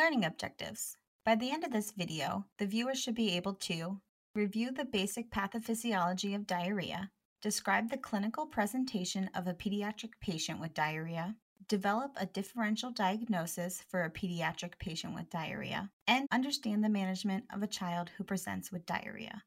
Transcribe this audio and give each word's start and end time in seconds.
Learning 0.00 0.24
objectives. 0.24 0.96
By 1.26 1.34
the 1.34 1.50
end 1.50 1.62
of 1.62 1.72
this 1.72 1.90
video, 1.90 2.46
the 2.56 2.64
viewer 2.64 2.94
should 2.94 3.14
be 3.14 3.36
able 3.36 3.52
to 3.56 4.00
review 4.34 4.70
the 4.70 4.86
basic 4.86 5.30
pathophysiology 5.30 6.34
of 6.34 6.46
diarrhea, 6.46 7.10
describe 7.42 7.90
the 7.90 7.98
clinical 7.98 8.46
presentation 8.46 9.28
of 9.34 9.46
a 9.46 9.52
pediatric 9.52 10.12
patient 10.22 10.58
with 10.58 10.72
diarrhea, 10.72 11.36
develop 11.68 12.12
a 12.16 12.24
differential 12.24 12.90
diagnosis 12.90 13.84
for 13.90 14.02
a 14.02 14.10
pediatric 14.10 14.78
patient 14.78 15.14
with 15.14 15.28
diarrhea, 15.28 15.90
and 16.06 16.26
understand 16.32 16.82
the 16.82 16.88
management 16.88 17.44
of 17.52 17.62
a 17.62 17.66
child 17.66 18.08
who 18.16 18.24
presents 18.24 18.72
with 18.72 18.86
diarrhea. 18.86 19.42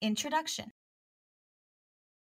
Introduction 0.00 0.72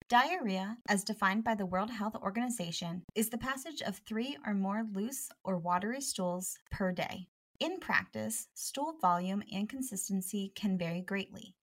Diarrhea, 0.10 0.78
as 0.90 1.04
defined 1.04 1.44
by 1.44 1.54
the 1.54 1.68
World 1.68 1.92
Health 1.92 2.16
Organization, 2.16 3.04
is 3.14 3.30
the 3.30 3.38
passage 3.38 3.84
of 3.84 3.98
three 3.98 4.36
or 4.48 4.56
more 4.56 4.84
loose 4.92 5.30
or 5.44 5.60
watery 5.60 6.02
stools 6.02 6.58
per 6.72 6.92
day. 6.92 7.28
In 7.60 7.80
practice, 7.80 8.50
stool 8.54 8.98
volume 9.02 9.42
and 9.52 9.68
consistency 9.68 10.52
can 10.54 10.78
vary 10.78 11.02
greatly. 11.02 11.56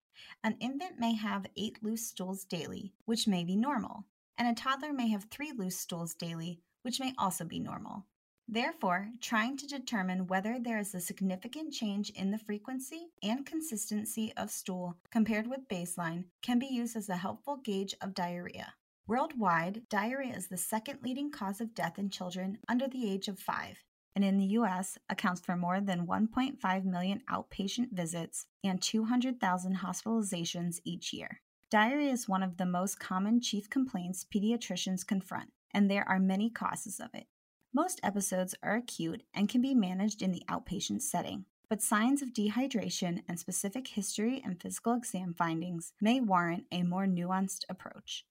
An 0.43 0.57
infant 0.59 0.99
may 0.99 1.15
have 1.15 1.47
eight 1.57 1.79
loose 1.85 2.09
stools 2.09 2.45
daily, 2.45 2.93
which 3.05 3.29
may 3.29 3.45
be 3.45 3.55
normal, 3.55 4.05
and 4.37 4.49
a 4.49 4.61
toddler 4.61 4.93
may 4.93 5.09
have 5.11 5.29
three 5.31 5.53
loose 5.53 5.79
stools 5.79 6.13
daily, 6.15 6.59
which 6.83 6.99
may 6.99 7.15
also 7.17 7.45
be 7.45 7.61
normal. 7.61 8.07
Therefore, 8.49 9.13
trying 9.21 9.57
to 9.59 9.69
determine 9.69 10.27
whether 10.27 10.59
there 10.59 10.79
is 10.79 10.97
a 10.97 11.01
significant 11.01 11.73
change 11.73 12.11
in 12.11 12.33
the 12.33 12.39
frequency 12.39 13.13
and 13.23 13.47
consistency 13.47 14.33
of 14.37 14.51
stool 14.51 14.99
compared 15.13 15.47
with 15.47 15.69
baseline 15.69 16.25
can 16.43 16.59
be 16.59 16.67
used 16.67 16.97
as 16.97 17.09
a 17.09 17.17
helpful 17.17 17.57
gauge 17.57 17.95
of 18.01 18.15
diarrhea. 18.15 18.75
Worldwide, 19.07 19.89
diarrhea 19.89 20.35
is 20.35 20.49
the 20.49 20.57
second 20.57 21.05
leading 21.05 21.31
cause 21.31 21.61
of 21.61 21.73
death 21.73 22.01
in 22.01 22.11
children 22.11 22.59
under 22.69 22.89
the 22.89 23.09
age 23.09 23.29
of 23.29 23.39
5 23.39 23.79
and 24.15 24.25
in 24.25 24.39
the 24.39 24.47
US 24.59 24.99
accounts 25.09 25.41
for 25.41 25.57
more 25.57 25.81
than 25.81 26.07
1.5 26.07 26.85
million 26.85 27.23
outpatient 27.31 27.93
visits 27.93 28.47
and 28.63 28.81
200,000 28.81 29.77
hospitalizations 29.77 30.81
each 30.85 31.13
year. 31.13 31.41
Diarrhea 31.71 32.13
is 32.13 32.29
one 32.29 32.43
of 32.43 32.57
the 32.57 32.67
most 32.67 33.01
common 33.01 33.41
chief 33.41 33.69
complaints 33.69 34.25
pediatricians 34.25 35.07
confront, 35.07 35.51
and 35.73 35.91
there 35.91 36.09
are 36.09 36.21
many 36.21 36.49
causes 36.51 37.01
of 37.01 37.09
it. 37.15 37.27
Most 37.73 37.99
episodes 38.05 38.55
are 38.63 38.77
acute 38.77 39.25
and 39.35 39.49
can 39.49 39.61
be 39.61 39.75
managed 39.75 40.23
in 40.23 40.31
the 40.31 40.45
outpatient 40.49 41.03
setting, 41.03 41.47
but 41.69 41.83
signs 41.83 42.23
of 42.23 42.33
dehydration 42.33 43.23
and 43.27 43.41
specific 43.41 43.89
history 43.89 44.41
and 44.45 44.61
physical 44.61 44.95
exam 44.95 45.35
findings 45.35 45.93
may 46.01 46.21
warrant 46.21 46.67
a 46.71 46.85
more 46.85 47.07
nuanced 47.07 47.65
approach. 47.69 48.25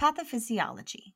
Pathophysiology 0.00 1.12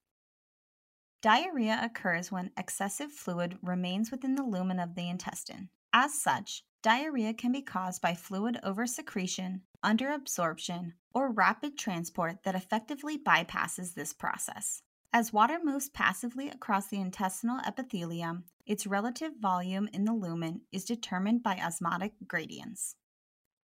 Diarrhea 1.20 1.80
occurs 1.83 2.30
when 2.30 2.52
excessive 2.56 3.11
fluid 3.11 3.58
remains 3.61 4.12
within 4.12 4.36
the 4.36 4.44
lumen 4.44 4.78
of 4.78 4.94
the 4.94 5.08
intestine. 5.08 5.69
As 5.92 6.14
such, 6.14 6.62
diarrhea 6.80 7.34
can 7.34 7.50
be 7.50 7.60
caused 7.60 8.00
by 8.00 8.15
fluid 8.15 8.60
oversecretion, 8.62 9.62
underabsorption, 9.84 10.92
or 11.12 11.32
rapid 11.32 11.76
transport 11.76 12.44
that 12.44 12.54
effectively 12.54 13.19
bypasses 13.19 13.94
this 13.94 14.12
process. 14.12 14.82
As 15.12 15.32
water 15.32 15.59
moves 15.60 15.88
passively 15.88 16.50
across 16.50 16.87
the 16.88 17.00
intestinal 17.00 17.59
epithelium, 17.66 18.44
its 18.65 18.87
relative 18.87 19.32
volume 19.41 19.88
in 19.92 20.04
the 20.04 20.12
lumen 20.12 20.60
is 20.71 20.84
determined 20.84 21.42
by 21.42 21.56
osmotic 21.56 22.12
gradients. 22.28 22.94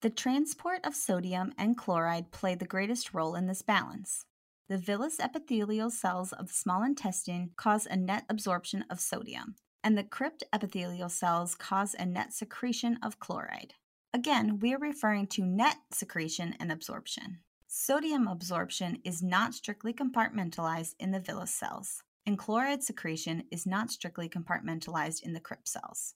The 0.01 0.11
transport 0.11 0.85
of 0.85 0.97
sodium 0.97 1.53
and 1.57 1.77
chloride 1.77 2.33
play 2.33 2.57
the 2.57 2.65
greatest 2.65 3.15
role 3.15 3.37
in 3.37 3.47
this 3.47 3.63
balance. 3.63 4.25
The 4.67 4.79
villus 4.79 5.21
epithelial 5.21 5.91
cells 5.91 6.33
of 6.33 6.49
the 6.49 6.55
small 6.55 6.83
intestine 6.83 7.51
cause 7.57 7.87
a 7.87 7.97
net 7.97 8.25
absorption 8.31 8.87
of 8.89 8.99
sodium, 8.99 9.57
and 9.83 9.97
the 9.97 10.05
crypt 10.05 10.43
epithelial 10.55 11.11
cells 11.11 11.55
cause 11.55 11.95
a 11.95 12.07
net 12.07 12.33
secretion 12.33 12.99
of 13.03 13.21
chloride. 13.21 13.75
Again, 14.15 14.59
we 14.61 14.73
are 14.73 14.79
referring 14.79 15.27
to 15.29 15.45
net 15.45 15.77
secretion 15.91 16.55
and 16.59 16.73
absorption. 16.73 17.41
Sodium 17.67 18.27
absorption 18.27 19.01
is 19.05 19.23
not 19.23 19.53
strictly 19.53 19.93
compartmentalized 19.93 20.95
in 20.99 21.11
the 21.11 21.21
villus 21.21 21.53
cells, 21.53 22.03
and 22.25 22.39
chloride 22.39 22.83
secretion 22.83 23.45
is 23.51 23.67
not 23.67 23.91
strictly 23.91 24.31
compartmentalized 24.31 25.23
in 25.23 25.35
the 25.35 25.41
crypt 25.41 25.69
cells. 25.69 26.15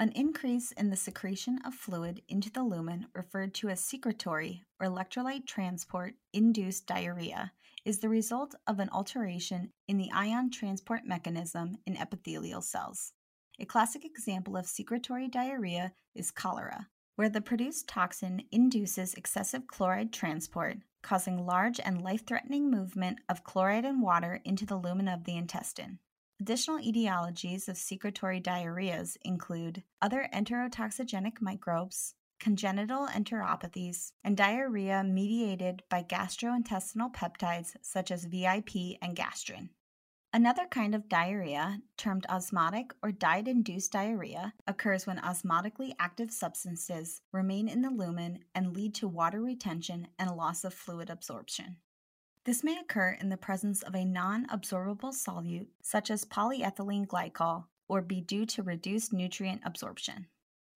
An 0.00 0.12
increase 0.12 0.70
in 0.70 0.90
the 0.90 0.96
secretion 0.96 1.58
of 1.64 1.74
fluid 1.74 2.22
into 2.28 2.52
the 2.52 2.62
lumen, 2.62 3.08
referred 3.14 3.52
to 3.54 3.68
as 3.68 3.80
secretory 3.80 4.62
or 4.78 4.86
electrolyte 4.86 5.44
transport 5.44 6.14
induced 6.32 6.86
diarrhea, 6.86 7.50
is 7.84 7.98
the 7.98 8.08
result 8.08 8.54
of 8.68 8.78
an 8.78 8.90
alteration 8.92 9.72
in 9.88 9.98
the 9.98 10.08
ion 10.12 10.52
transport 10.52 11.04
mechanism 11.04 11.78
in 11.84 11.96
epithelial 11.96 12.62
cells. 12.62 13.12
A 13.58 13.64
classic 13.64 14.04
example 14.04 14.56
of 14.56 14.66
secretory 14.66 15.26
diarrhea 15.26 15.92
is 16.14 16.30
cholera, 16.30 16.86
where 17.16 17.28
the 17.28 17.40
produced 17.40 17.88
toxin 17.88 18.42
induces 18.52 19.14
excessive 19.14 19.66
chloride 19.66 20.12
transport, 20.12 20.76
causing 21.02 21.44
large 21.44 21.80
and 21.80 22.02
life 22.02 22.24
threatening 22.24 22.70
movement 22.70 23.18
of 23.28 23.42
chloride 23.42 23.84
and 23.84 24.00
water 24.00 24.40
into 24.44 24.64
the 24.64 24.76
lumen 24.76 25.08
of 25.08 25.24
the 25.24 25.36
intestine. 25.36 25.98
Additional 26.40 26.78
etiologies 26.78 27.68
of 27.68 27.76
secretory 27.76 28.40
diarrheas 28.40 29.16
include 29.22 29.82
other 30.00 30.28
enterotoxigenic 30.32 31.40
microbes, 31.40 32.14
congenital 32.38 33.08
enteropathies, 33.08 34.12
and 34.22 34.36
diarrhea 34.36 35.02
mediated 35.02 35.82
by 35.88 36.04
gastrointestinal 36.04 37.12
peptides 37.12 37.74
such 37.82 38.12
as 38.12 38.26
VIP 38.26 38.98
and 39.02 39.16
gastrin. 39.16 39.70
Another 40.32 40.66
kind 40.66 40.94
of 40.94 41.08
diarrhea, 41.08 41.80
termed 41.96 42.26
osmotic 42.28 42.92
or 43.02 43.10
diet 43.10 43.48
induced 43.48 43.90
diarrhea, 43.92 44.52
occurs 44.66 45.06
when 45.06 45.18
osmotically 45.18 45.92
active 45.98 46.30
substances 46.30 47.22
remain 47.32 47.66
in 47.66 47.82
the 47.82 47.90
lumen 47.90 48.44
and 48.54 48.76
lead 48.76 48.94
to 48.94 49.08
water 49.08 49.40
retention 49.40 50.06
and 50.18 50.30
loss 50.36 50.62
of 50.62 50.72
fluid 50.72 51.10
absorption. 51.10 51.78
This 52.48 52.64
may 52.64 52.78
occur 52.78 53.10
in 53.10 53.28
the 53.28 53.36
presence 53.36 53.82
of 53.82 53.94
a 53.94 54.06
non 54.06 54.46
absorbable 54.46 55.12
solute, 55.12 55.66
such 55.82 56.10
as 56.10 56.24
polyethylene 56.24 57.06
glycol, 57.06 57.66
or 57.90 58.00
be 58.00 58.22
due 58.22 58.46
to 58.46 58.62
reduced 58.62 59.12
nutrient 59.12 59.60
absorption. 59.66 60.28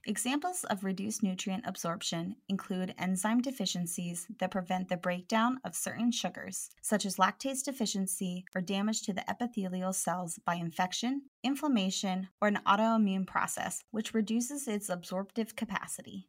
Examples 0.05 0.65
of 0.65 0.85
reduced 0.85 1.23
nutrient 1.23 1.65
absorption 1.67 2.37
include 2.47 2.95
enzyme 2.99 3.41
deficiencies 3.41 4.27
that 4.39 4.51
prevent 4.51 4.91
the 4.91 4.99
breakdown 4.99 5.61
of 5.65 5.75
certain 5.75 6.13
sugars, 6.13 6.69
such 6.83 7.07
as 7.07 7.17
lactase 7.17 7.65
deficiency 7.65 8.45
or 8.55 8.61
damage 8.61 9.01
to 9.05 9.15
the 9.15 9.25
epithelial 9.31 9.95
cells 9.95 10.39
by 10.45 10.57
infection, 10.57 11.23
inflammation, 11.43 12.29
or 12.43 12.49
an 12.49 12.59
autoimmune 12.67 13.27
process, 13.27 13.83
which 13.93 14.13
reduces 14.13 14.69
its 14.69 14.91
absorptive 14.91 15.57
capacity. 15.57 16.29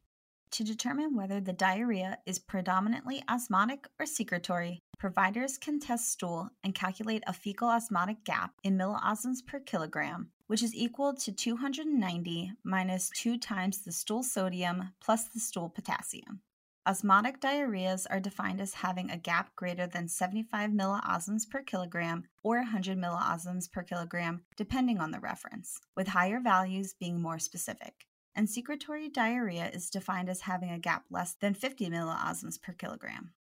To 0.53 0.64
determine 0.64 1.16
whether 1.16 1.41
the 1.41 1.52
diarrhea 1.52 2.19
is 2.28 2.38
predominantly 2.38 3.24
osmotic 3.28 3.88
or 4.00 4.06
secretory, 4.06 4.84
providers 5.00 5.58
can 5.58 5.80
test 5.80 6.12
stool 6.12 6.52
and 6.64 6.75
calculate 6.75 7.24
a 7.25 7.34
fecal 7.34 7.70
osmotic 7.70 8.23
gap 8.23 8.52
in 8.64 8.78
milliosms 8.78 9.41
per 9.41 9.59
kilogram, 9.59 10.29
which 10.46 10.61
is 10.61 10.76
equal 10.76 11.16
to 11.16 11.32
290 11.32 12.52
minus 12.64 13.09
2 13.16 13.40
times 13.40 13.82
the 13.82 13.91
stool 13.91 14.22
sodium 14.22 14.91
plus 15.03 15.23
the 15.23 15.40
stool 15.40 15.70
potassium. 15.70 16.41
Osmotic 16.85 17.41
diarrheas 17.41 18.05
are 18.11 18.20
defined 18.20 18.61
as 18.61 18.76
having 18.76 19.09
a 19.09 19.17
gap 19.17 19.55
greater 19.55 19.88
than 19.88 20.08
75 20.08 20.72
milliosms 20.72 21.47
per 21.47 21.64
kilogram 21.64 22.26
or 22.44 22.58
100 22.58 22.96
milliosms 22.96 23.67
per 23.67 23.82
kilogram, 23.82 24.44
depending 24.55 25.00
on 25.00 25.09
the 25.09 25.20
reference, 25.20 25.79
with 25.96 26.09
higher 26.09 26.40
values 26.40 26.94
being 27.00 27.20
more 27.20 27.40
specific 27.40 28.05
and 28.35 28.50
secretory 28.50 29.09
diarrhea 29.09 29.70
is 29.74 29.90
defined 29.90 30.30
as 30.30 30.41
having 30.41 30.72
a 30.72 30.80
gap 30.80 31.06
less 31.09 31.34
than 31.34 31.53
50 31.53 31.90
milliosms 31.90 32.58
per 32.58 32.74
kilogram. 32.74 33.34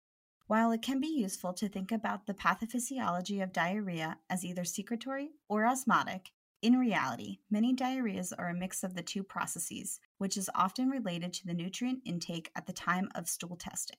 While 0.47 0.71
it 0.71 0.81
can 0.81 0.99
be 0.99 1.07
useful 1.07 1.53
to 1.53 1.69
think 1.69 1.91
about 1.91 2.25
the 2.25 2.33
pathophysiology 2.33 3.41
of 3.41 3.53
diarrhea 3.53 4.17
as 4.29 4.43
either 4.43 4.65
secretory 4.65 5.31
or 5.47 5.65
osmotic, 5.65 6.31
in 6.61 6.77
reality, 6.77 7.39
many 7.49 7.73
diarrheas 7.73 8.33
are 8.37 8.49
a 8.49 8.53
mix 8.53 8.83
of 8.83 8.93
the 8.93 9.01
two 9.01 9.23
processes, 9.23 9.99
which 10.17 10.37
is 10.37 10.49
often 10.53 10.89
related 10.89 11.33
to 11.33 11.47
the 11.47 11.53
nutrient 11.53 12.01
intake 12.05 12.51
at 12.55 12.67
the 12.67 12.73
time 12.73 13.09
of 13.15 13.27
stool 13.27 13.55
testing. 13.55 13.97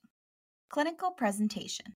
Clinical 0.69 1.11
presentation 1.11 1.95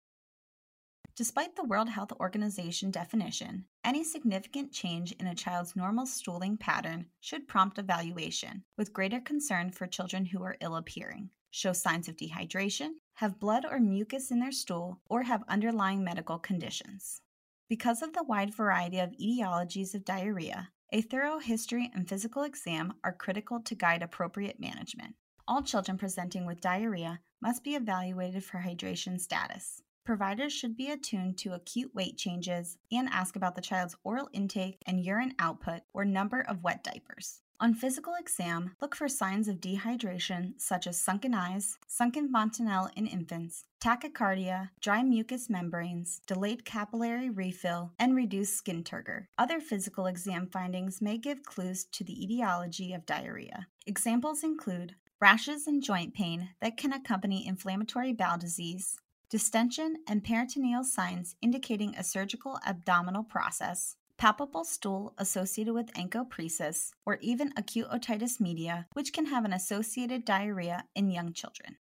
Despite 1.16 1.56
the 1.56 1.64
World 1.64 1.88
Health 1.88 2.12
Organization 2.20 2.90
definition, 2.90 3.64
any 3.82 4.04
significant 4.04 4.70
change 4.70 5.12
in 5.12 5.26
a 5.26 5.34
child's 5.34 5.74
normal 5.74 6.04
stooling 6.04 6.58
pattern 6.58 7.06
should 7.20 7.48
prompt 7.48 7.78
evaluation, 7.78 8.64
with 8.76 8.92
greater 8.92 9.18
concern 9.18 9.70
for 9.70 9.86
children 9.86 10.26
who 10.26 10.42
are 10.42 10.58
ill 10.60 10.76
appearing, 10.76 11.30
show 11.50 11.72
signs 11.72 12.06
of 12.06 12.18
dehydration, 12.18 12.96
have 13.14 13.40
blood 13.40 13.64
or 13.64 13.80
mucus 13.80 14.30
in 14.30 14.40
their 14.40 14.52
stool, 14.52 15.00
or 15.08 15.22
have 15.22 15.42
underlying 15.48 16.04
medical 16.04 16.38
conditions. 16.38 17.22
Because 17.66 18.02
of 18.02 18.12
the 18.12 18.24
wide 18.24 18.54
variety 18.54 18.98
of 18.98 19.12
etiologies 19.12 19.94
of 19.94 20.04
diarrhea, 20.04 20.68
a 20.92 21.00
thorough 21.00 21.38
history 21.38 21.90
and 21.94 22.06
physical 22.06 22.42
exam 22.42 22.92
are 23.02 23.14
critical 23.14 23.58
to 23.60 23.74
guide 23.74 24.02
appropriate 24.02 24.60
management. 24.60 25.14
All 25.48 25.62
children 25.62 25.96
presenting 25.96 26.44
with 26.44 26.60
diarrhea 26.60 27.20
must 27.40 27.64
be 27.64 27.74
evaluated 27.74 28.44
for 28.44 28.58
hydration 28.58 29.18
status. 29.18 29.80
Providers 30.06 30.52
should 30.52 30.76
be 30.76 30.88
attuned 30.88 31.36
to 31.38 31.52
acute 31.52 31.92
weight 31.92 32.16
changes 32.16 32.78
and 32.92 33.08
ask 33.10 33.34
about 33.34 33.56
the 33.56 33.60
child's 33.60 33.96
oral 34.04 34.30
intake 34.32 34.78
and 34.86 35.04
urine 35.04 35.34
output 35.40 35.80
or 35.92 36.04
number 36.04 36.40
of 36.42 36.62
wet 36.62 36.84
diapers. 36.84 37.40
On 37.58 37.74
physical 37.74 38.14
exam, 38.20 38.76
look 38.80 38.94
for 38.94 39.08
signs 39.08 39.48
of 39.48 39.56
dehydration 39.56 40.52
such 40.58 40.86
as 40.86 41.00
sunken 41.00 41.34
eyes, 41.34 41.76
sunken 41.88 42.30
fontanelle 42.30 42.88
in 42.94 43.08
infants, 43.08 43.64
tachycardia, 43.82 44.70
dry 44.80 45.02
mucous 45.02 45.50
membranes, 45.50 46.20
delayed 46.28 46.64
capillary 46.64 47.28
refill, 47.28 47.90
and 47.98 48.14
reduced 48.14 48.56
skin 48.56 48.84
turgor. 48.84 49.26
Other 49.36 49.58
physical 49.58 50.06
exam 50.06 50.46
findings 50.52 51.02
may 51.02 51.18
give 51.18 51.42
clues 51.42 51.84
to 51.86 52.04
the 52.04 52.22
etiology 52.22 52.92
of 52.92 53.06
diarrhea. 53.06 53.66
Examples 53.88 54.44
include 54.44 54.94
rashes 55.20 55.66
and 55.66 55.82
joint 55.82 56.14
pain 56.14 56.50
that 56.60 56.76
can 56.76 56.92
accompany 56.92 57.44
inflammatory 57.44 58.12
bowel 58.12 58.38
disease, 58.38 58.98
distension 59.30 59.96
and 60.08 60.22
peritoneal 60.22 60.84
signs 60.84 61.34
indicating 61.42 61.94
a 61.94 62.04
surgical 62.04 62.58
abdominal 62.66 63.24
process, 63.24 63.96
palpable 64.16 64.64
stool 64.64 65.14
associated 65.18 65.74
with 65.74 65.92
encopresis, 65.94 66.90
or 67.04 67.18
even 67.20 67.52
acute 67.56 67.88
otitis 67.88 68.40
media, 68.40 68.86
which 68.92 69.12
can 69.12 69.26
have 69.26 69.44
an 69.44 69.52
associated 69.52 70.24
diarrhea 70.24 70.84
in 70.94 71.10
young 71.10 71.32
children. 71.32 71.76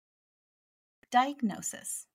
Diagnosis 1.10 2.06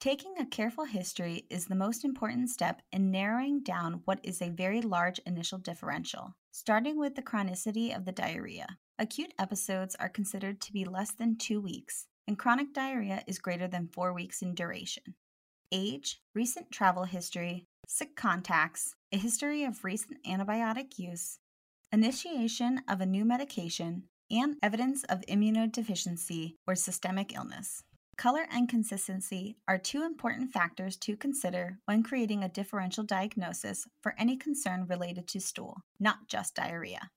Taking 0.00 0.34
a 0.38 0.46
careful 0.46 0.84
history 0.84 1.46
is 1.50 1.66
the 1.66 1.74
most 1.74 2.04
important 2.04 2.50
step 2.50 2.82
in 2.92 3.10
narrowing 3.10 3.62
down 3.64 4.02
what 4.04 4.20
is 4.22 4.40
a 4.40 4.50
very 4.50 4.80
large 4.80 5.18
initial 5.26 5.58
differential, 5.58 6.36
starting 6.52 6.98
with 6.98 7.16
the 7.16 7.22
chronicity 7.22 7.96
of 7.96 8.04
the 8.04 8.12
diarrhea. 8.12 8.78
Acute 8.96 9.32
episodes 9.38 9.96
are 9.96 10.08
considered 10.08 10.60
to 10.60 10.72
be 10.72 10.84
less 10.84 11.12
than 11.12 11.36
two 11.36 11.60
weeks, 11.60 12.06
and 12.28 12.38
chronic 12.38 12.74
diarrhea 12.74 13.24
is 13.26 13.38
greater 13.38 13.66
than 13.66 13.88
four 13.88 14.12
weeks 14.12 14.42
in 14.42 14.54
duration. 14.54 15.14
Age, 15.72 16.20
recent 16.34 16.70
travel 16.70 17.04
history, 17.04 17.64
sick 17.88 18.14
contacts, 18.16 18.94
a 19.10 19.16
history 19.16 19.64
of 19.64 19.82
recent 19.82 20.22
antibiotic 20.24 20.98
use, 20.98 21.38
initiation 21.90 22.82
of 22.86 23.00
a 23.00 23.06
new 23.06 23.24
medication, 23.24 24.04
and 24.30 24.56
evidence 24.62 25.04
of 25.04 25.22
immunodeficiency 25.22 26.52
or 26.66 26.74
systemic 26.74 27.34
illness. 27.34 27.82
Color 28.18 28.46
and 28.52 28.68
consistency 28.68 29.56
are 29.66 29.78
two 29.78 30.02
important 30.02 30.52
factors 30.52 30.96
to 30.96 31.16
consider 31.16 31.78
when 31.86 32.02
creating 32.02 32.44
a 32.44 32.48
differential 32.48 33.04
diagnosis 33.04 33.86
for 34.02 34.14
any 34.18 34.36
concern 34.36 34.86
related 34.86 35.26
to 35.28 35.40
stool, 35.40 35.78
not 35.98 36.28
just 36.28 36.54
diarrhea. 36.54 37.08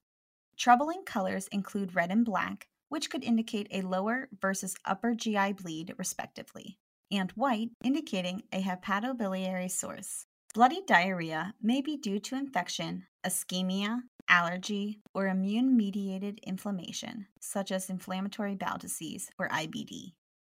Troubling 0.55 1.03
colors 1.03 1.47
include 1.47 1.95
red 1.95 2.11
and 2.11 2.23
black, 2.23 2.67
which 2.91 3.09
could 3.09 3.23
indicate 3.23 3.67
a 3.71 3.81
lower 3.87 4.27
versus 4.41 4.75
upper 4.83 5.15
GI 5.15 5.53
bleed, 5.53 5.95
respectively, 5.97 6.77
and 7.09 7.31
white, 7.31 7.69
indicating 7.81 8.43
a 8.51 8.61
hepatobiliary 8.61 9.71
source. 9.71 10.25
Bloody 10.53 10.81
diarrhea 10.85 11.53
may 11.61 11.79
be 11.81 11.95
due 11.95 12.19
to 12.19 12.35
infection, 12.35 13.05
ischemia, 13.25 14.01
allergy, 14.27 14.99
or 15.13 15.27
immune 15.27 15.77
mediated 15.77 16.41
inflammation, 16.45 17.27
such 17.39 17.71
as 17.71 17.89
inflammatory 17.89 18.55
bowel 18.55 18.77
disease 18.77 19.29
or 19.39 19.47
IBD. 19.47 20.11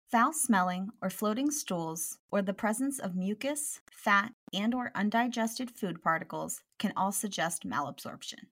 Foul 0.10 0.32
smelling 0.32 0.92
or 1.02 1.10
floating 1.10 1.52
stools 1.52 2.20
or 2.32 2.42
the 2.42 2.54
presence 2.54 3.00
of 3.00 3.18
mucus, 3.18 3.82
fat, 3.92 4.32
and 4.54 4.74
or 4.74 4.92
undigested 4.96 5.70
food 5.70 6.02
particles 6.02 6.62
can 6.80 6.94
all 6.96 7.12
suggest 7.12 7.68
malabsorption. 7.68 8.48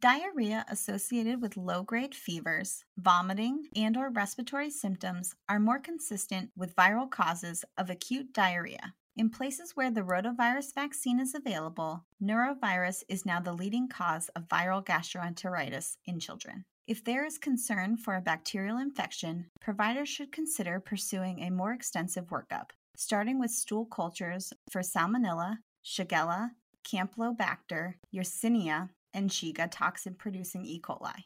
Diarrhea 0.00 0.64
associated 0.68 1.42
with 1.42 1.56
low-grade 1.56 2.14
fevers, 2.14 2.84
vomiting, 2.96 3.66
and 3.74 3.96
or 3.96 4.10
respiratory 4.10 4.70
symptoms 4.70 5.34
are 5.48 5.58
more 5.58 5.80
consistent 5.80 6.50
with 6.56 6.76
viral 6.76 7.10
causes 7.10 7.64
of 7.76 7.90
acute 7.90 8.32
diarrhea. 8.32 8.94
In 9.16 9.28
places 9.28 9.72
where 9.74 9.90
the 9.90 10.02
rotavirus 10.02 10.72
vaccine 10.72 11.18
is 11.18 11.34
available, 11.34 12.04
norovirus 12.22 13.02
is 13.08 13.26
now 13.26 13.40
the 13.40 13.52
leading 13.52 13.88
cause 13.88 14.28
of 14.36 14.46
viral 14.46 14.84
gastroenteritis 14.84 15.96
in 16.06 16.20
children. 16.20 16.64
If 16.86 17.02
there 17.02 17.24
is 17.24 17.36
concern 17.36 17.96
for 17.96 18.14
a 18.14 18.20
bacterial 18.20 18.78
infection, 18.78 19.46
providers 19.60 20.08
should 20.08 20.30
consider 20.30 20.78
pursuing 20.78 21.40
a 21.40 21.50
more 21.50 21.72
extensive 21.72 22.26
workup, 22.26 22.70
starting 22.94 23.40
with 23.40 23.50
stool 23.50 23.86
cultures 23.86 24.52
for 24.70 24.82
Salmonella, 24.82 25.58
Shigella, 25.84 26.50
Campylobacter, 26.86 27.94
Yersinia, 28.14 28.90
and 29.14 29.30
Shiga 29.30 29.68
toxin 29.70 30.14
producing 30.14 30.64
E. 30.64 30.80
coli. 30.80 31.24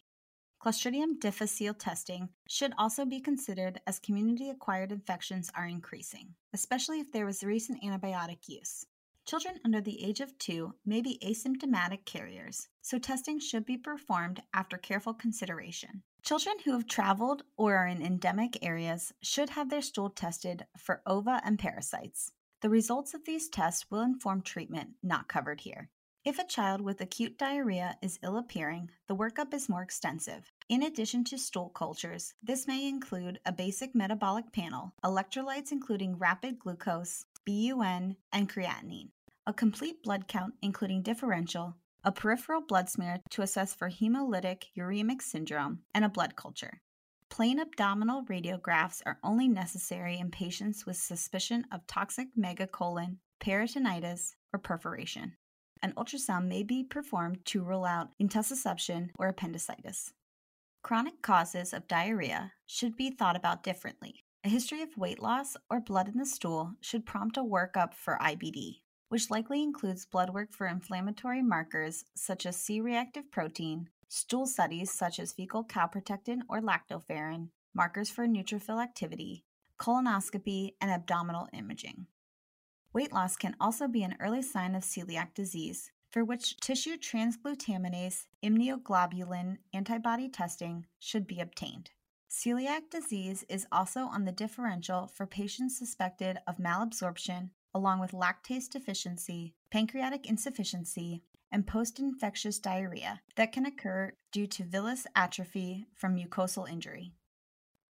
Clostridium 0.63 1.19
difficile 1.19 1.75
testing 1.75 2.29
should 2.49 2.73
also 2.79 3.05
be 3.05 3.21
considered 3.21 3.81
as 3.87 3.99
community 3.99 4.49
acquired 4.51 4.93
infections 4.93 5.51
are 5.57 5.67
increasing, 5.67 6.35
especially 6.53 7.01
if 7.01 7.11
there 7.11 7.27
was 7.27 7.43
recent 7.43 7.83
antibiotic 7.83 8.49
use. 8.49 8.87
Children 9.27 9.61
under 9.65 9.81
the 9.81 10.05
age 10.05 10.21
of 10.21 10.37
two 10.39 10.75
may 10.85 11.01
be 11.01 11.19
asymptomatic 11.25 12.05
carriers, 12.05 12.69
so 12.81 12.99
testing 12.99 13.39
should 13.39 13.65
be 13.65 13.77
performed 13.77 14.43
after 14.53 14.77
careful 14.77 15.15
consideration. 15.15 16.03
Children 16.23 16.57
who 16.65 16.73
have 16.73 16.87
traveled 16.87 17.43
or 17.57 17.77
are 17.77 17.87
in 17.87 18.01
endemic 18.01 18.65
areas 18.65 19.13
should 19.23 19.51
have 19.51 19.71
their 19.71 19.83
stool 19.83 20.11
tested 20.11 20.67
for 20.77 21.03
ova 21.07 21.41
and 21.45 21.59
parasites. 21.59 22.31
The 22.61 22.71
results 22.71 23.15
of 23.15 23.25
these 23.25 23.49
tests 23.49 23.87
will 23.91 24.03
inform 24.03 24.43
treatment 24.43 24.91
not 25.03 25.29
covered 25.29 25.61
here. 25.63 25.91
If 26.25 26.39
a 26.39 26.47
child 26.47 26.81
with 26.83 27.01
acute 27.01 27.37
diarrhea 27.37 27.99
is 28.01 28.21
ill 28.23 28.37
appearing, 28.37 28.91
the 29.09 29.17
workup 29.17 29.53
is 29.53 29.69
more 29.69 29.83
extensive. 29.83 30.53
In 30.69 30.85
addition 30.85 31.25
to 31.25 31.37
stool 31.37 31.71
cultures, 31.71 32.35
this 32.41 32.69
may 32.69 32.87
include 32.87 33.41
a 33.45 33.51
basic 33.51 33.93
metabolic 33.93 34.53
panel, 34.53 34.93
electrolytes 35.03 35.73
including 35.73 36.17
rapid 36.19 36.61
glucose, 36.61 37.27
BUN, 37.45 38.15
and 38.33 38.49
creatinine, 38.49 39.09
a 39.49 39.53
complete 39.53 40.05
blood 40.05 40.29
count 40.29 40.55
including 40.63 41.03
differential, 41.03 41.75
a 42.05 42.13
peripheral 42.13 42.61
blood 42.61 42.89
smear 42.89 43.19
to 43.31 43.43
assess 43.43 43.75
for 43.75 43.91
hemolytic 43.91 44.67
uremic 44.79 45.23
syndrome, 45.23 45.81
and 45.93 46.05
a 46.05 46.09
blood 46.09 46.37
culture. 46.37 46.83
Plain 47.31 47.59
abdominal 47.59 48.23
radiographs 48.27 49.03
are 49.05 49.19
only 49.25 49.49
necessary 49.49 50.21
in 50.21 50.31
patients 50.31 50.87
with 50.87 50.97
suspicion 50.97 51.67
of 51.73 51.85
toxic 51.89 52.29
megacolon, 52.39 53.17
peritonitis, 53.41 54.37
or 54.53 54.61
perforation 54.61 55.33
an 55.83 55.93
ultrasound 55.93 56.47
may 56.47 56.63
be 56.63 56.85
performed 56.85 57.45
to 57.47 57.63
rule 57.63 57.85
out 57.85 58.11
intussusception 58.21 59.11
or 59.19 59.29
appendicitis. 59.29 60.13
Chronic 60.83 61.23
causes 61.23 61.73
of 61.73 61.89
diarrhea 61.89 62.53
should 62.67 62.97
be 62.97 63.11
thought 63.11 63.37
about 63.37 63.63
differently. 63.63 64.25
A 64.45 64.49
history 64.49 64.83
of 64.83 64.97
weight 64.97 65.21
loss 65.21 65.57
or 65.71 65.81
blood 65.81 66.09
in 66.09 66.19
the 66.19 66.27
stool 66.27 66.73
should 66.81 67.07
prompt 67.07 67.37
a 67.37 67.43
workup 67.43 67.95
for 67.95 68.19
IBD, 68.21 68.81
which 69.09 69.31
likely 69.31 69.63
includes 69.63 70.07
blood 70.07 70.31
work 70.31 70.53
for 70.53 70.67
inflammatory 70.67 71.43
markers 71.43 72.05
such 72.17 72.47
as 72.47 72.57
C 72.57 72.81
reactive 72.81 73.31
protein, 73.31 73.89
stool 74.09 74.47
studies 74.47 74.91
such 74.91 75.21
as 75.21 75.33
fecal 75.33 75.65
calprotectin 75.65 76.41
or 76.49 76.61
lactoferrin, 76.61 77.51
markers 77.75 78.11
for 78.11 78.27
neutrophil 78.27 78.83
activity, 78.83 79.45
colonoscopy, 79.79 80.71
and 80.81 80.91
abdominal 80.91 81.49
imaging. 81.53 82.07
Weight 82.95 83.13
loss 83.13 83.37
can 83.37 83.57
also 83.59 83.89
be 83.89 84.03
an 84.03 84.17
early 84.21 84.43
sign 84.43 84.75
of 84.75 84.83
celiac 84.83 85.33
disease, 85.33 85.91
for 86.11 86.25
which 86.25 86.59
tissue 86.59 86.99
transglutaminase 86.99 88.27
immunoglobulin 88.45 89.57
antibody 89.73 90.29
testing 90.29 90.85
should 90.99 91.27
be 91.27 91.41
obtained. 91.41 91.91
Celiac 92.31 92.91
disease 92.91 93.47
is 93.49 93.67
also 93.73 94.01
on 94.01 94.27
the 94.27 94.33
differential 94.33 95.07
for 95.07 95.27
patients 95.27 95.79
suspected 95.79 96.39
of 96.47 96.59
malabsorption, 96.59 97.51
along 97.75 97.99
with 97.99 98.13
lactase 98.13 98.69
deficiency, 98.69 99.55
pancreatic 99.71 100.27
insufficiency, 100.27 101.23
and 101.51 101.67
post 101.67 101.99
infectious 101.99 102.59
diarrhea 102.59 103.21
that 103.37 103.53
can 103.53 103.65
occur 103.65 104.13
due 104.33 104.47
to 104.47 104.65
villus 104.65 105.07
atrophy 105.17 105.87
from 105.95 106.17
mucosal 106.17 106.69
injury. 106.69 107.13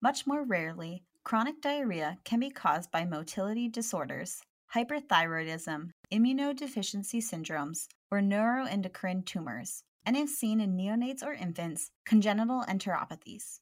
Much 0.01 0.27
more 0.27 0.45
rarely, 0.45 1.05
chronic 1.25 1.61
diarrhea 1.61 2.19
can 2.25 2.39
be 2.41 2.51
caused 2.51 2.91
by 2.91 3.05
motility 3.05 3.69
disorders, 3.69 4.43
hyperthyroidism, 4.75 5.91
immunodeficiency 6.13 7.23
syndromes, 7.23 7.89
or 8.11 8.21
neuroendocrine 8.21 9.25
tumors, 9.25 9.83
and 10.05 10.17
is 10.17 10.37
seen 10.37 10.61
in 10.61 10.77
neonates 10.77 11.23
or 11.23 11.33
infants, 11.33 11.91
congenital 12.07 12.65
enteropathies. 12.69 13.61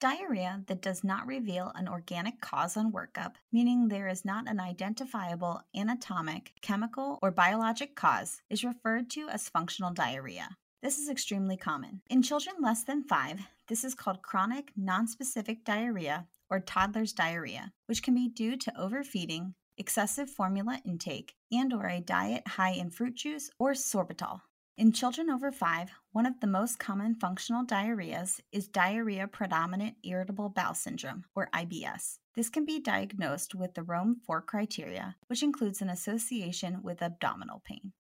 Diarrhea 0.00 0.62
that 0.66 0.82
does 0.82 1.02
not 1.02 1.26
reveal 1.26 1.72
an 1.74 1.88
organic 1.88 2.40
cause 2.40 2.76
on 2.76 2.92
workup, 2.92 3.36
meaning 3.52 3.88
there 3.88 4.08
is 4.08 4.24
not 4.24 4.48
an 4.48 4.60
identifiable 4.60 5.62
anatomic, 5.74 6.52
chemical, 6.60 7.18
or 7.22 7.30
biologic 7.30 7.94
cause, 7.94 8.42
is 8.50 8.64
referred 8.64 9.08
to 9.10 9.28
as 9.28 9.48
functional 9.48 9.92
diarrhea. 9.92 10.48
This 10.82 10.98
is 10.98 11.08
extremely 11.08 11.56
common. 11.56 12.02
In 12.10 12.20
children 12.20 12.56
less 12.60 12.84
than 12.84 13.04
five, 13.04 13.40
this 13.68 13.84
is 13.84 13.94
called 13.94 14.20
chronic 14.20 14.72
nonspecific 14.78 15.64
diarrhea 15.64 16.26
or 16.50 16.60
toddler's 16.60 17.14
diarrhea, 17.14 17.72
which 17.86 18.02
can 18.02 18.14
be 18.14 18.28
due 18.28 18.58
to 18.58 18.78
overfeeding, 18.78 19.54
excessive 19.78 20.30
formula 20.30 20.80
intake, 20.84 21.34
and 21.50 21.72
or 21.72 21.86
a 21.86 22.00
diet 22.00 22.46
high 22.46 22.72
in 22.72 22.90
fruit 22.90 23.14
juice 23.14 23.50
or 23.58 23.72
sorbitol. 23.72 24.40
In 24.76 24.90
children 24.90 25.30
over 25.30 25.52
5, 25.52 25.90
one 26.10 26.26
of 26.26 26.40
the 26.40 26.48
most 26.48 26.80
common 26.80 27.14
functional 27.14 27.64
diarrheas 27.64 28.40
is 28.50 28.66
diarrhea 28.66 29.28
predominant 29.28 29.94
irritable 30.02 30.48
bowel 30.48 30.74
syndrome, 30.74 31.24
or 31.36 31.48
IBS. 31.54 32.18
This 32.34 32.48
can 32.48 32.64
be 32.64 32.80
diagnosed 32.80 33.54
with 33.54 33.74
the 33.74 33.84
Rome 33.84 34.16
4 34.26 34.42
criteria, 34.42 35.14
which 35.28 35.44
includes 35.44 35.80
an 35.80 35.90
association 35.90 36.82
with 36.82 37.02
abdominal 37.02 37.62
pain. 37.64 37.92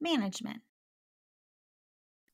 Management 0.00 0.62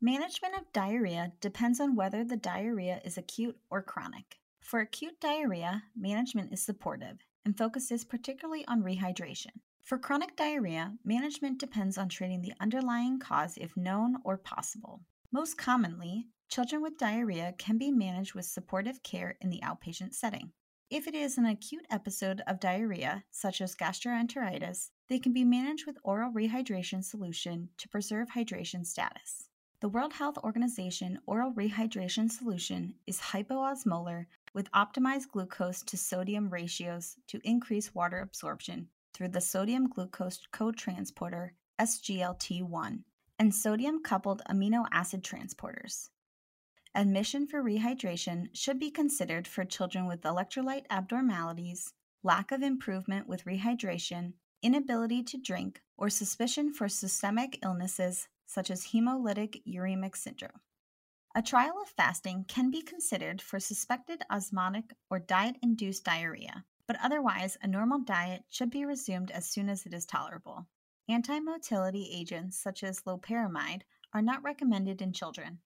Management 0.00 0.54
of 0.54 0.72
diarrhea 0.72 1.32
depends 1.40 1.80
on 1.80 1.96
whether 1.96 2.22
the 2.22 2.36
diarrhea 2.36 3.00
is 3.04 3.18
acute 3.18 3.56
or 3.70 3.82
chronic. 3.82 4.38
For 4.60 4.78
acute 4.78 5.18
diarrhea, 5.20 5.82
management 5.96 6.52
is 6.52 6.62
supportive 6.62 7.18
and 7.44 7.56
focuses 7.56 8.04
particularly 8.04 8.64
on 8.66 8.82
rehydration. 8.82 9.52
For 9.82 9.98
chronic 9.98 10.34
diarrhea, 10.36 10.94
management 11.04 11.58
depends 11.58 11.98
on 11.98 12.08
treating 12.08 12.40
the 12.40 12.54
underlying 12.60 13.18
cause 13.18 13.58
if 13.58 13.76
known 13.76 14.16
or 14.24 14.38
possible. 14.38 15.02
Most 15.30 15.58
commonly, 15.58 16.28
children 16.48 16.80
with 16.80 16.96
diarrhea 16.96 17.54
can 17.58 17.76
be 17.76 17.90
managed 17.90 18.34
with 18.34 18.46
supportive 18.46 19.02
care 19.02 19.36
in 19.40 19.50
the 19.50 19.60
outpatient 19.62 20.14
setting. 20.14 20.52
If 20.90 21.08
it 21.08 21.14
is 21.14 21.38
an 21.38 21.46
acute 21.46 21.86
episode 21.90 22.42
of 22.46 22.60
diarrhea, 22.60 23.24
such 23.30 23.60
as 23.60 23.74
gastroenteritis, 23.74 24.90
they 25.08 25.18
can 25.18 25.32
be 25.32 25.44
managed 25.44 25.86
with 25.86 25.98
oral 26.04 26.32
rehydration 26.32 27.04
solution 27.04 27.68
to 27.78 27.88
preserve 27.88 28.28
hydration 28.28 28.86
status. 28.86 29.48
The 29.80 29.88
World 29.88 30.14
Health 30.14 30.38
Organization 30.38 31.18
oral 31.26 31.52
rehydration 31.52 32.30
solution 32.30 32.94
is 33.06 33.18
hypoosmolar 33.18 34.26
with 34.54 34.70
optimized 34.70 35.28
glucose 35.32 35.82
to 35.82 35.96
sodium 35.96 36.48
ratios 36.48 37.16
to 37.26 37.40
increase 37.44 37.94
water 37.94 38.20
absorption 38.20 38.88
through 39.12 39.28
the 39.28 39.40
sodium 39.40 39.88
glucose 39.88 40.40
cotransporter 40.52 41.50
SGLT1 41.80 43.00
and 43.38 43.54
sodium 43.54 44.02
coupled 44.02 44.42
amino 44.48 44.86
acid 44.92 45.24
transporters. 45.24 46.08
Admission 46.94 47.46
for 47.46 47.62
rehydration 47.62 48.46
should 48.52 48.78
be 48.78 48.90
considered 48.90 49.48
for 49.48 49.64
children 49.64 50.06
with 50.06 50.22
electrolyte 50.22 50.84
abnormalities, 50.90 51.92
lack 52.22 52.52
of 52.52 52.62
improvement 52.62 53.26
with 53.26 53.44
rehydration, 53.44 54.34
inability 54.62 55.22
to 55.24 55.36
drink, 55.36 55.80
or 55.96 56.08
suspicion 56.08 56.72
for 56.72 56.88
systemic 56.88 57.58
illnesses 57.64 58.28
such 58.46 58.70
as 58.70 58.86
hemolytic 58.86 59.60
uremic 59.66 60.16
syndrome. 60.16 60.60
A 61.36 61.42
trial 61.42 61.80
of 61.82 61.88
fasting 61.88 62.44
can 62.46 62.70
be 62.70 62.80
considered 62.80 63.42
for 63.42 63.58
suspected 63.58 64.22
osmotic 64.30 64.92
or 65.10 65.18
diet 65.18 65.56
induced 65.62 66.04
diarrhea, 66.04 66.64
but 66.86 66.96
otherwise, 67.02 67.58
a 67.60 67.66
normal 67.66 67.98
diet 67.98 68.44
should 68.48 68.70
be 68.70 68.84
resumed 68.84 69.32
as 69.32 69.50
soon 69.50 69.68
as 69.68 69.84
it 69.84 69.92
is 69.92 70.06
tolerable. 70.06 70.68
Antimotility 71.10 72.08
agents 72.12 72.56
such 72.56 72.84
as 72.84 73.02
loperamide 73.02 73.82
are 74.12 74.22
not 74.22 74.44
recommended 74.44 75.02
in 75.02 75.12
children. 75.12 75.58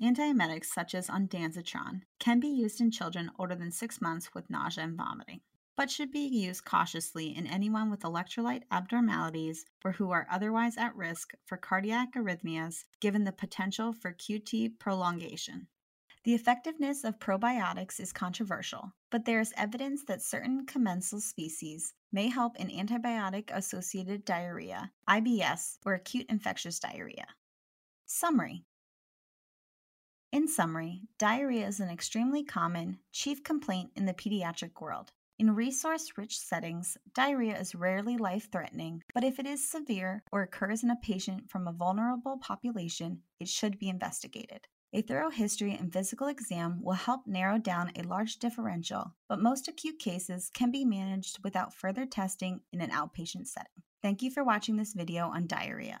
Antiemetics 0.00 0.72
such 0.72 0.94
as 0.94 1.08
ondansetron 1.08 2.00
can 2.18 2.40
be 2.40 2.48
used 2.48 2.80
in 2.80 2.90
children 2.90 3.30
older 3.38 3.54
than 3.54 3.70
6 3.70 4.00
months 4.00 4.32
with 4.32 4.48
nausea 4.48 4.84
and 4.84 4.96
vomiting, 4.96 5.42
but 5.76 5.90
should 5.90 6.10
be 6.10 6.26
used 6.26 6.64
cautiously 6.64 7.36
in 7.36 7.46
anyone 7.46 7.90
with 7.90 8.00
electrolyte 8.00 8.62
abnormalities 8.70 9.66
or 9.84 9.92
who 9.92 10.10
are 10.10 10.26
otherwise 10.30 10.76
at 10.78 10.96
risk 10.96 11.34
for 11.44 11.56
cardiac 11.56 12.14
arrhythmias 12.14 12.84
given 13.00 13.24
the 13.24 13.32
potential 13.32 13.92
for 13.92 14.12
QT 14.12 14.78
prolongation. 14.78 15.68
The 16.24 16.34
effectiveness 16.34 17.04
of 17.04 17.20
probiotics 17.20 18.00
is 18.00 18.12
controversial, 18.12 18.92
but 19.10 19.26
there 19.26 19.38
is 19.38 19.54
evidence 19.56 20.02
that 20.06 20.22
certain 20.22 20.66
commensal 20.66 21.20
species 21.20 21.94
may 22.10 22.28
help 22.28 22.56
in 22.56 22.68
antibiotic 22.68 23.50
associated 23.52 24.24
diarrhea, 24.24 24.90
IBS, 25.08 25.78
or 25.86 25.94
acute 25.94 26.26
infectious 26.28 26.80
diarrhea. 26.80 27.26
Summary 28.06 28.64
In 30.32 30.48
summary, 30.48 31.02
diarrhea 31.18 31.68
is 31.68 31.78
an 31.78 31.90
extremely 31.90 32.42
common, 32.42 32.98
chief 33.12 33.44
complaint 33.44 33.92
in 33.94 34.06
the 34.06 34.14
pediatric 34.14 34.80
world. 34.80 35.12
In 35.38 35.54
resource 35.54 36.12
rich 36.16 36.38
settings, 36.38 36.96
diarrhea 37.14 37.58
is 37.60 37.74
rarely 37.74 38.16
life 38.16 38.48
threatening, 38.50 39.02
but 39.12 39.22
if 39.22 39.38
it 39.38 39.46
is 39.46 39.68
severe 39.68 40.22
or 40.32 40.40
occurs 40.40 40.82
in 40.82 40.88
a 40.88 40.96
patient 40.96 41.50
from 41.50 41.68
a 41.68 41.72
vulnerable 41.72 42.38
population, 42.38 43.20
it 43.38 43.46
should 43.46 43.78
be 43.78 43.90
investigated. 43.90 44.66
A 44.94 45.02
thorough 45.02 45.28
history 45.28 45.76
and 45.78 45.92
physical 45.92 46.28
exam 46.28 46.80
will 46.82 46.94
help 46.94 47.26
narrow 47.26 47.58
down 47.58 47.92
a 47.94 48.02
large 48.04 48.38
differential, 48.38 49.12
but 49.28 49.42
most 49.42 49.68
acute 49.68 49.98
cases 49.98 50.50
can 50.54 50.70
be 50.70 50.86
managed 50.86 51.44
without 51.44 51.74
further 51.74 52.06
testing 52.06 52.62
in 52.72 52.80
an 52.80 52.88
outpatient 52.88 53.46
setting. 53.46 53.82
Thank 54.02 54.22
you 54.22 54.30
for 54.30 54.42
watching 54.42 54.76
this 54.76 54.94
video 54.94 55.26
on 55.26 55.46
diarrhea. 55.46 56.00